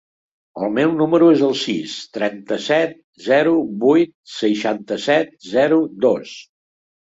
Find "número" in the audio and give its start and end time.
1.01-1.27